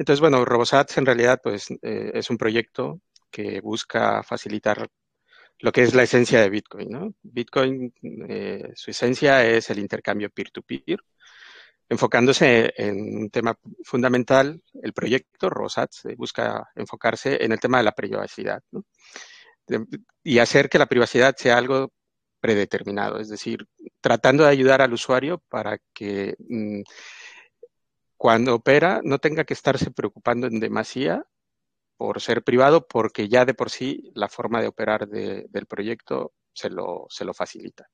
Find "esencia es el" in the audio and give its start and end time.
8.92-9.78